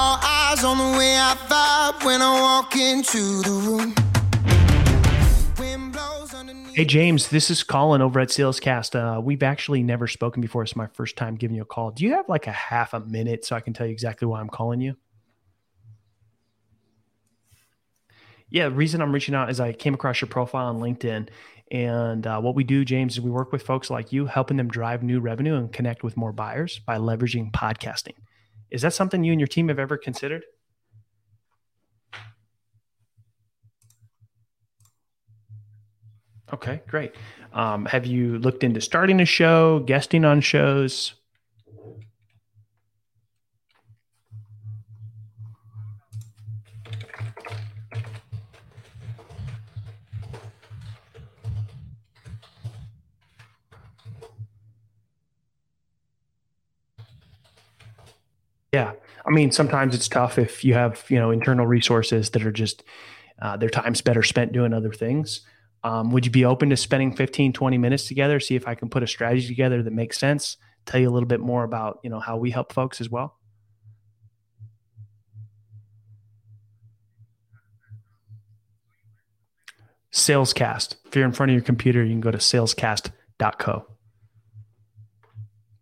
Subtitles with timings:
[0.00, 3.92] All eyes on the way I vibe when I walk into the room.
[6.72, 8.94] Hey James, this is Collin over at Salescast.
[8.94, 10.62] Uh, we've actually never spoken before.
[10.62, 11.90] It's my first time giving you a call.
[11.90, 14.38] Do you have like a half a minute so I can tell you exactly why
[14.40, 14.94] I'm calling you?
[18.50, 21.28] Yeah, the reason I'm reaching out is I came across your profile on LinkedIn.
[21.72, 24.68] And uh, what we do, James, is we work with folks like you, helping them
[24.68, 28.14] drive new revenue and connect with more buyers by leveraging podcasting.
[28.70, 30.44] Is that something you and your team have ever considered?
[36.52, 37.14] Okay, great.
[37.52, 41.14] Um, have you looked into starting a show, guesting on shows?
[58.78, 58.92] Yeah,
[59.26, 62.84] I mean, sometimes it's tough if you have you know internal resources that are just
[63.42, 65.40] uh, their time's better spent doing other things.
[65.82, 68.88] Um, would you be open to spending 15, 20 minutes together, see if I can
[68.88, 70.58] put a strategy together that makes sense?
[70.86, 73.36] Tell you a little bit more about, you know, how we help folks as well.
[80.12, 80.94] Salescast.
[81.04, 83.86] If you're in front of your computer, you can go to salescast.co.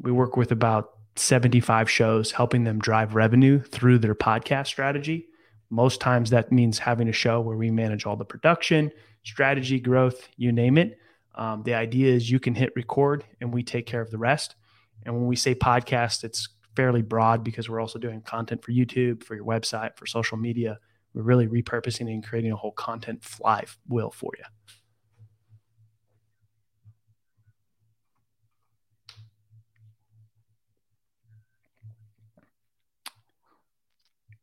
[0.00, 5.28] We work with about 75 shows, helping them drive revenue through their podcast strategy.
[5.70, 8.90] Most times that means having a show where we manage all the production,
[9.22, 10.98] strategy, growth, you name it.
[11.34, 14.56] Um, the idea is you can hit record and we take care of the rest.
[15.04, 19.22] And when we say podcast, it's fairly broad because we're also doing content for YouTube,
[19.22, 20.78] for your website, for social media.
[21.14, 24.44] We're really repurposing and creating a whole content flywheel for you.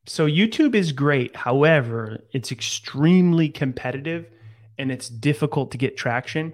[0.09, 1.35] So YouTube is great.
[1.35, 4.29] However, it's extremely competitive
[4.77, 6.53] and it's difficult to get traction.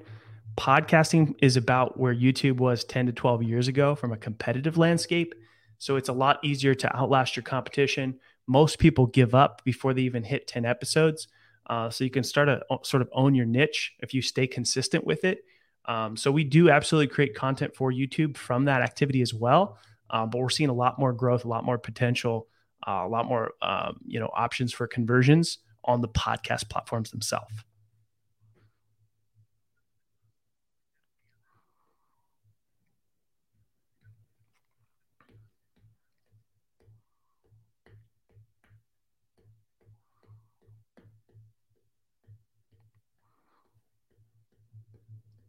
[0.57, 5.35] Podcasting is about where YouTube was 10 to 12 years ago from a competitive landscape.
[5.77, 8.19] So it's a lot easier to outlast your competition.
[8.47, 11.27] Most people give up before they even hit 10 episodes.
[11.67, 15.05] Uh, so you can start to sort of own your niche if you stay consistent
[15.05, 15.45] with it.
[15.85, 19.77] Um, so we do absolutely create content for YouTube from that activity as well.
[20.09, 22.47] Uh, but we're seeing a lot more growth, a lot more potential,
[22.87, 27.53] uh, a lot more um, you know options for conversions on the podcast platforms themselves.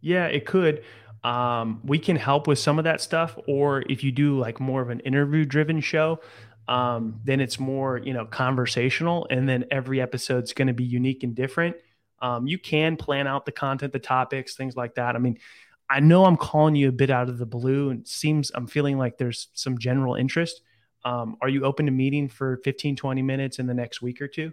[0.00, 0.84] Yeah, it could.
[1.24, 3.38] Um, we can help with some of that stuff.
[3.48, 6.20] Or if you do like more of an interview driven show,
[6.68, 9.26] um, then it's more, you know, conversational.
[9.30, 11.76] And then every episode's going to be unique and different.
[12.20, 15.14] Um, you can plan out the content, the topics, things like that.
[15.14, 15.38] I mean,
[15.90, 18.96] I know I'm calling you a bit out of the blue and seems I'm feeling
[18.96, 20.62] like there's some general interest.
[21.04, 24.28] Um, are you open to meeting for 15, 20 minutes in the next week or
[24.28, 24.52] two?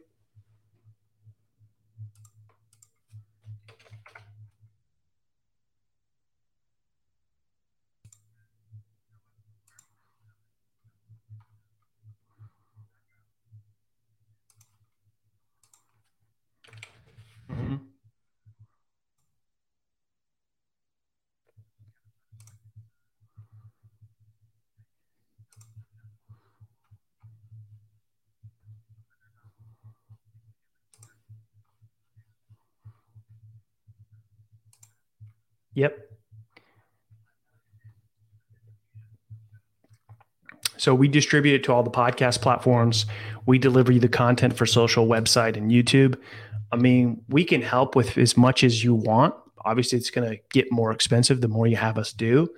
[35.73, 35.97] Yep.
[40.77, 43.05] So we distribute it to all the podcast platforms.
[43.45, 46.17] We deliver you the content for social, website, and YouTube.
[46.71, 49.35] I mean, we can help with as much as you want.
[49.63, 52.49] Obviously, it's going to get more expensive the more you have us do.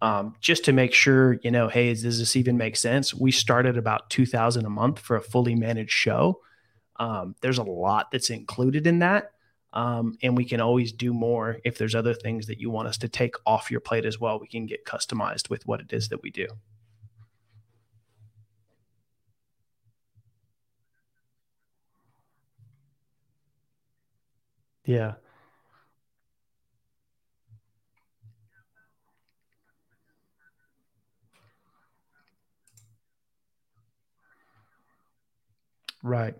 [0.00, 3.14] Um, just to make sure, you know, hey, does this even make sense?
[3.14, 6.40] We started about two thousand a month for a fully managed show.
[7.00, 9.32] Um, there's a lot that's included in that.
[9.72, 12.98] Um, and we can always do more if there's other things that you want us
[12.98, 14.38] to take off your plate as well.
[14.38, 16.46] We can get customized with what it is that we do.
[24.84, 25.14] Yeah.
[36.02, 36.34] Right.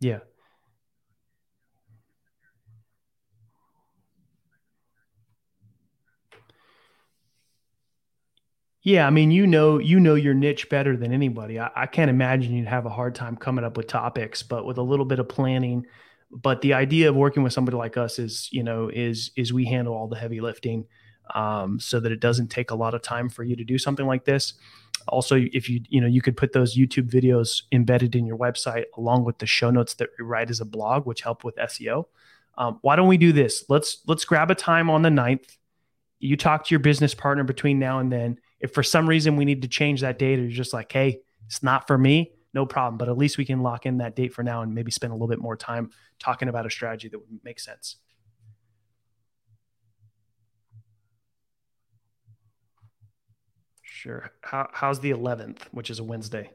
[0.00, 0.20] Yeah.
[8.82, 11.58] Yeah, I mean, you know, you know your niche better than anybody.
[11.58, 14.78] I, I, can't imagine you'd have a hard time coming up with topics, but with
[14.78, 15.84] a little bit of planning.
[16.30, 19.66] But the idea of working with somebody like us is, you know, is is we
[19.66, 20.86] handle all the heavy lifting,
[21.34, 24.06] um, so that it doesn't take a lot of time for you to do something
[24.06, 24.54] like this.
[25.08, 28.84] Also, if you you know, you could put those YouTube videos embedded in your website
[28.96, 32.06] along with the show notes that we write as a blog, which help with SEO.
[32.58, 33.64] Um, why don't we do this?
[33.68, 35.56] Let's let's grab a time on the 9th.
[36.18, 39.46] You talk to your business partner between now and then if for some reason we
[39.46, 42.66] need to change that date or you're just like, hey, it's not for me, no
[42.66, 42.98] problem.
[42.98, 45.14] But at least we can lock in that date for now and maybe spend a
[45.14, 47.96] little bit more time talking about a strategy that would make sense.
[54.02, 54.30] Sure.
[54.40, 56.48] How, how's the 11th, which is a Wednesday?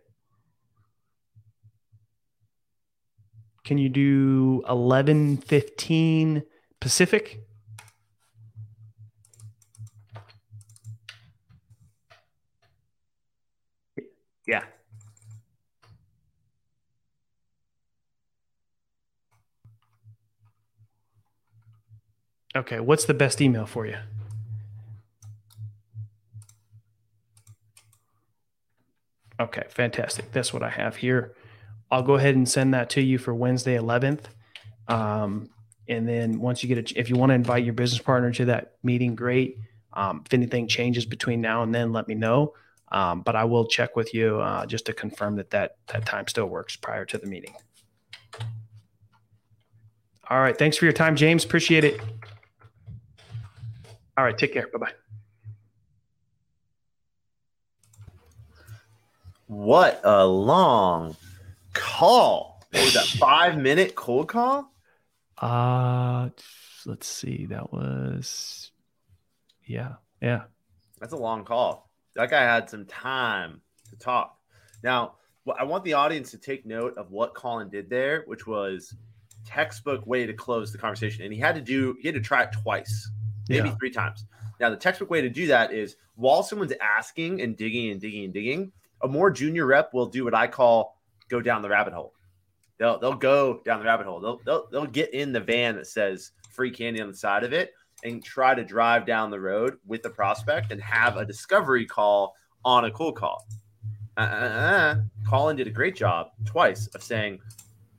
[3.63, 6.41] Can you do 11:15
[6.79, 7.45] Pacific?
[14.47, 14.63] Yeah.
[22.55, 23.97] Okay, what's the best email for you?
[29.39, 30.31] Okay, fantastic.
[30.31, 31.33] That's what I have here.
[31.91, 34.25] I'll go ahead and send that to you for Wednesday 11th.
[34.87, 35.49] Um,
[35.87, 38.45] and then once you get it, if you want to invite your business partner to
[38.45, 39.57] that meeting, great.
[39.93, 42.53] Um, if anything changes between now and then, let me know.
[42.91, 46.27] Um, but I will check with you uh, just to confirm that, that that time
[46.27, 47.53] still works prior to the meeting.
[50.29, 50.57] All right.
[50.57, 51.45] Thanks for your time, James.
[51.45, 51.99] Appreciate it.
[54.17, 54.37] All right.
[54.37, 54.67] Take care.
[54.73, 55.04] Bye bye.
[59.55, 61.15] What a long
[61.73, 62.63] call.
[62.71, 63.05] What was that?
[63.19, 64.71] Five minute cold call?
[65.37, 66.29] Uh,
[66.85, 67.45] let's see.
[67.47, 68.71] That was,
[69.65, 69.93] yeah.
[70.21, 70.43] Yeah.
[70.99, 71.85] That's a long call
[72.15, 74.37] that guy had some time to talk.
[74.83, 75.15] Now,
[75.59, 78.95] I want the audience to take note of what Collin did there, which was
[79.45, 81.23] textbook way to close the conversation.
[81.23, 83.09] And he had to do, he had to try it twice,
[83.47, 83.75] maybe yeah.
[83.75, 84.25] three times.
[84.59, 88.23] Now, the textbook way to do that is while someone's asking and digging and digging
[88.23, 88.71] and digging,
[89.05, 90.97] a more junior rep will do what I call
[91.29, 92.13] go down the rabbit hole.
[92.77, 94.19] They'll they'll go down the rabbit hole.
[94.19, 97.53] They'll they'll, they'll get in the van that says free candy on the side of
[97.53, 97.73] it
[98.03, 102.35] and try to drive down the road with the prospect and have a discovery call
[102.63, 103.45] on a cold call.
[104.17, 104.95] Uh, uh, uh.
[105.27, 107.39] Collin did a great job twice of saying,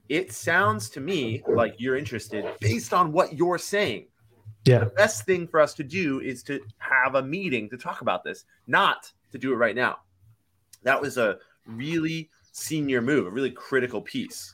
[0.09, 4.07] It sounds to me like you're interested based on what you're saying.
[4.65, 4.79] Yeah.
[4.79, 8.23] The best thing for us to do is to have a meeting to talk about
[8.23, 9.99] this, not to do it right now.
[10.83, 14.53] That was a really senior move, a really critical piece.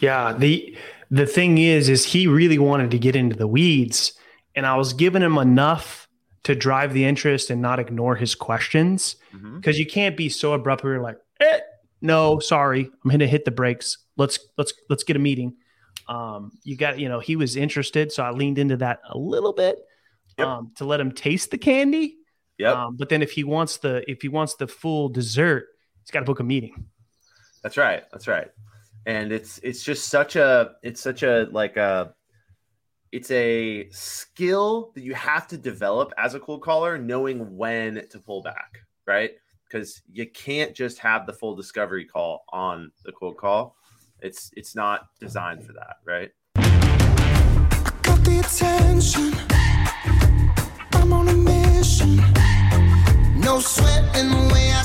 [0.00, 0.76] Yeah, the
[1.10, 4.12] the thing is is he really wanted to get into the weeds
[4.56, 6.08] and I was giving him enough
[6.44, 9.70] to drive the interest and not ignore his questions because mm-hmm.
[9.72, 11.60] you can't be so abrupt where you're like, eh,
[12.00, 13.98] no, sorry, I'm going to hit the brakes.
[14.16, 15.54] Let's let's let's get a meeting.
[16.08, 19.52] Um, you got you know he was interested, so I leaned into that a little
[19.52, 19.78] bit
[20.38, 20.46] yep.
[20.46, 22.16] um, to let him taste the candy.
[22.58, 22.72] Yeah.
[22.72, 25.66] Um, but then if he wants the if he wants the full dessert,
[26.02, 26.86] he's got to book a meeting.
[27.62, 28.04] That's right.
[28.12, 28.48] That's right
[29.06, 32.12] and it's it's just such a it's such a like a
[33.12, 38.18] it's a skill that you have to develop as a cold caller knowing when to
[38.18, 39.30] pull back right
[39.64, 43.76] because you can't just have the full discovery call on the cold call
[44.20, 46.32] it's it's not designed for that right
[53.46, 54.82] no sweat in the way I